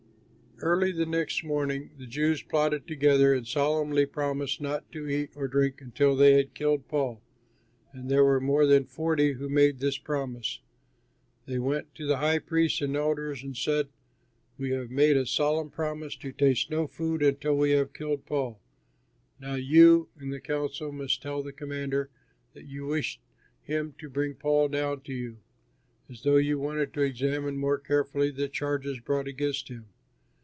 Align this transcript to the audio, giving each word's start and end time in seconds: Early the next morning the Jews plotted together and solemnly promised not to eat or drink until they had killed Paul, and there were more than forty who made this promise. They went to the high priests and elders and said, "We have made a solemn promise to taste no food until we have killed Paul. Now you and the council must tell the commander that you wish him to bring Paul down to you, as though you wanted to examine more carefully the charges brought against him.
Early 0.63 0.91
the 0.91 1.07
next 1.07 1.43
morning 1.43 1.89
the 1.97 2.05
Jews 2.05 2.43
plotted 2.43 2.85
together 2.87 3.33
and 3.33 3.47
solemnly 3.47 4.05
promised 4.05 4.61
not 4.61 4.91
to 4.91 5.07
eat 5.07 5.31
or 5.35 5.47
drink 5.47 5.81
until 5.81 6.15
they 6.15 6.33
had 6.35 6.53
killed 6.53 6.87
Paul, 6.87 7.19
and 7.91 8.11
there 8.11 8.23
were 8.23 8.39
more 8.39 8.67
than 8.67 8.85
forty 8.85 9.33
who 9.33 9.49
made 9.49 9.79
this 9.79 9.97
promise. 9.97 10.59
They 11.47 11.57
went 11.57 11.95
to 11.95 12.05
the 12.05 12.17
high 12.17 12.37
priests 12.37 12.79
and 12.79 12.95
elders 12.95 13.41
and 13.41 13.57
said, 13.57 13.87
"We 14.59 14.69
have 14.69 14.91
made 14.91 15.17
a 15.17 15.25
solemn 15.25 15.71
promise 15.71 16.15
to 16.17 16.31
taste 16.31 16.69
no 16.69 16.85
food 16.85 17.23
until 17.23 17.57
we 17.57 17.71
have 17.71 17.91
killed 17.91 18.27
Paul. 18.27 18.59
Now 19.39 19.55
you 19.55 20.09
and 20.15 20.31
the 20.31 20.39
council 20.39 20.91
must 20.91 21.23
tell 21.23 21.41
the 21.41 21.51
commander 21.51 22.11
that 22.53 22.65
you 22.67 22.85
wish 22.85 23.19
him 23.63 23.95
to 23.97 24.11
bring 24.11 24.35
Paul 24.35 24.67
down 24.67 25.01
to 25.05 25.13
you, 25.13 25.37
as 26.07 26.21
though 26.21 26.35
you 26.37 26.59
wanted 26.59 26.93
to 26.93 27.01
examine 27.01 27.57
more 27.57 27.79
carefully 27.79 28.29
the 28.29 28.47
charges 28.47 28.99
brought 28.99 29.27
against 29.27 29.67
him. 29.69 29.87